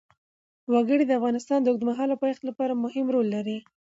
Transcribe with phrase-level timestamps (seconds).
[0.73, 3.57] وګړي د افغانستان د اوږدمهاله پایښت لپاره مهم رول لري.